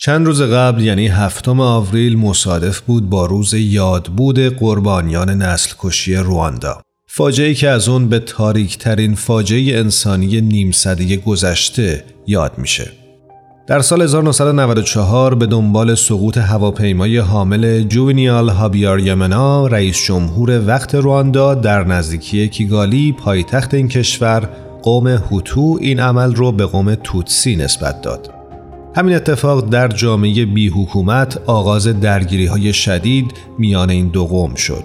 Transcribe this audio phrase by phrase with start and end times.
[0.00, 6.80] چند روز قبل یعنی هفتم آوریل مصادف بود با روز یادبود قربانیان نسل کشی رواندا.
[7.06, 12.92] فاجعه که از اون به تاریک ترین فاجعه انسانی نیم صده گذشته یاد میشه.
[13.66, 21.54] در سال 1994 به دنبال سقوط هواپیمای حامل جوینیال هابیار یمنا رئیس جمهور وقت رواندا
[21.54, 24.48] در نزدیکی کیگالی پایتخت این کشور
[24.82, 28.37] قوم هوتو این عمل رو به قوم توتسی نسبت داد.
[28.98, 34.84] همین اتفاق در جامعه بی حکومت آغاز درگیری های شدید میان این دو قوم شد.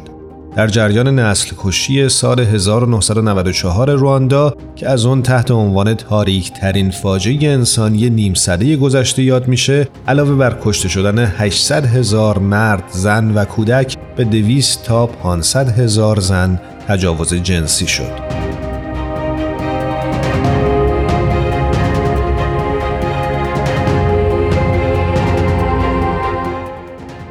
[0.55, 7.51] در جریان نسل کشی سال 1994 رواندا که از اون تحت عنوان تاریک ترین فاجعه
[7.51, 13.45] انسانی نیم سده گذشته یاد میشه علاوه بر کشته شدن 800 هزار مرد، زن و
[13.45, 18.32] کودک به 200 تا 500 هزار زن تجاوز جنسی شد.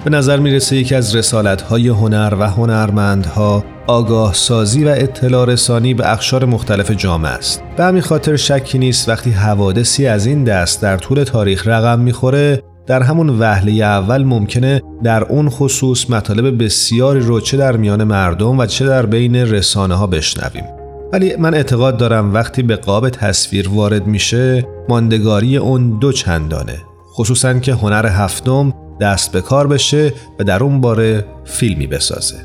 [0.04, 6.12] به نظر می‌رسه یکی از رسالت‌های هنر و هنرمندها آگاه سازی و اطلاع رسانی به
[6.12, 7.62] اخشار مختلف جامعه است.
[7.76, 12.62] به همین خاطر شکی نیست وقتی حوادثی از این دست در طول تاریخ رقم می‌خوره
[12.86, 18.58] در همون وهله اول ممکنه در اون خصوص مطالب بسیاری رو چه در میان مردم
[18.58, 20.64] و چه در بین رسانه ها بشنویم.
[21.12, 26.76] ولی من اعتقاد دارم وقتی به قاب تصویر وارد میشه ماندگاری اون دو چندانه
[27.14, 32.36] خصوصا که هنر هفتم دست به کار بشه و در اون باره فیلمی بسازه.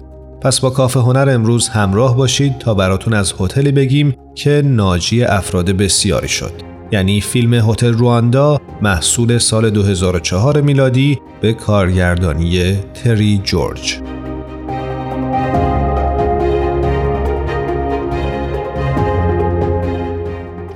[0.41, 5.69] پس با کافه هنر امروز همراه باشید تا براتون از هتلی بگیم که ناجی افراد
[5.71, 6.53] بسیاری شد.
[6.91, 13.99] یعنی فیلم هتل رواندا محصول سال 2004 میلادی به کارگردانی تری جورج.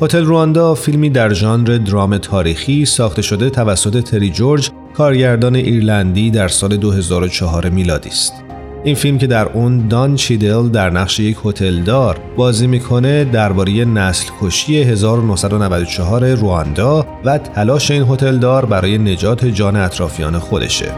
[0.01, 6.47] هتل رواندا فیلمی در ژانر درام تاریخی ساخته شده توسط تری جورج کارگردان ایرلندی در
[6.47, 8.33] سال 2004 میلادی است.
[8.83, 14.29] این فیلم که در اون دان چیدل در نقش یک هتلدار بازی می‌کنه درباره نسل
[14.41, 20.91] کشی 1994 رواندا و تلاش این هتلدار برای نجات جان اطرافیان خودشه.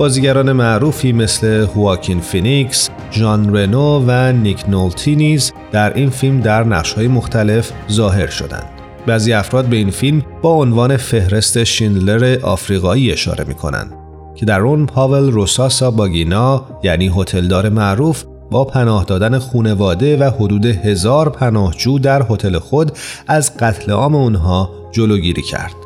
[0.00, 6.64] بازیگران معروفی مثل هواکین فینیکس، ژان رنو و نیک نولتی نیز در این فیلم در
[6.64, 8.68] نقش‌های مختلف ظاهر شدند.
[9.06, 13.92] بعضی افراد به این فیلم با عنوان فهرست شیندلر آفریقایی اشاره می کنند
[14.36, 21.28] که در اون پاول روسساباگینا یعنی هتلدار معروف با پناه دادن خونواده و حدود هزار
[21.28, 22.92] پناهجو در هتل خود
[23.26, 25.79] از قتل عام اونها جلوگیری کرد.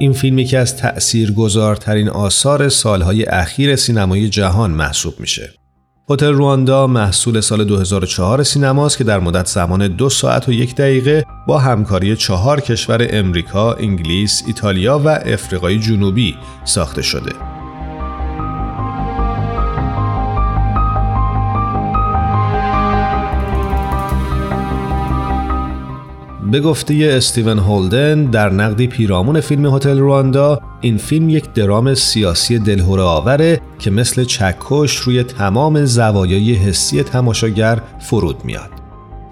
[0.00, 5.50] این فیلم یکی از تأثیرگذارترین آثار سالهای اخیر سینمای جهان محسوب میشه.
[6.10, 11.24] هتل رواندا محصول سال 2004 سینماست که در مدت زمان دو ساعت و یک دقیقه
[11.46, 17.59] با همکاری چهار کشور امریکا، انگلیس، ایتالیا و افریقای جنوبی ساخته شده.
[26.50, 32.58] به گفته استیون هولدن در نقدی پیرامون فیلم هتل رواندا این فیلم یک درام سیاسی
[32.58, 38.70] دلهوره آوره که مثل چکش روی تمام زوایای حسی تماشاگر فرود میاد.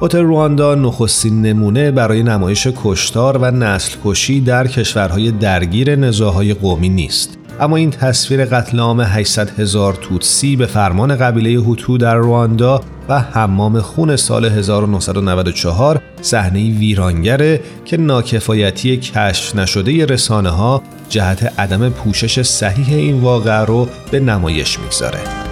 [0.02, 6.88] هتل رواندا نخستین نمونه برای نمایش کشتار و نسل کشی در کشورهای درگیر نزاهای قومی
[6.88, 7.37] نیست.
[7.60, 13.20] اما این تصویر قتل عام 800 هزار توتسی به فرمان قبیله هوتو در رواندا و
[13.20, 22.42] حمام خون سال 1994 صحنه ویرانگره که ناکفایتی کشف نشده رسانه ها جهت عدم پوشش
[22.42, 25.47] صحیح این واقعه رو به نمایش می‌گذاره.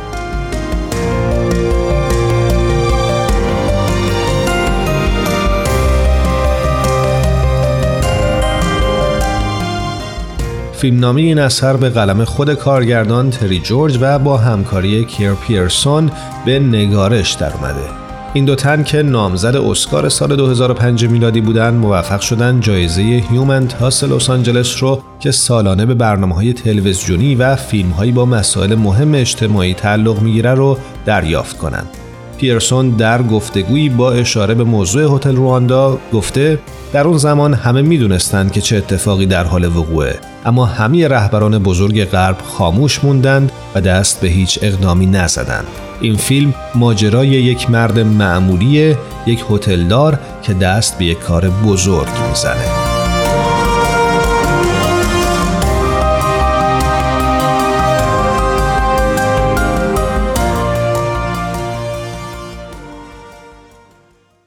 [10.76, 16.10] فیلمنامه این اثر به قلم خود کارگردان تری جورج و با همکاری کیر پیرسون
[16.46, 18.06] به نگارش در اومده.
[18.34, 24.04] این دو تن که نامزد اسکار سال 2005 میلادی بودند موفق شدن جایزه هیومن تاس
[24.04, 29.14] لس آنجلس رو که سالانه به برنامه های تلویزیونی و فیلم هایی با مسائل مهم
[29.14, 32.05] اجتماعی تعلق می‌گیره رو دریافت کنند.
[32.38, 36.58] پیرسون در گفتگویی با اشاره به موضوع هتل رواندا گفته
[36.92, 42.04] در اون زمان همه می‌دونستند که چه اتفاقی در حال وقوعه اما همه رهبران بزرگ
[42.04, 45.66] غرب خاموش موندند و دست به هیچ اقدامی نزدند.
[46.00, 48.96] این فیلم ماجرای یک مرد معمولی
[49.26, 52.85] یک هتلدار که دست به یک کار بزرگ می‌زنه.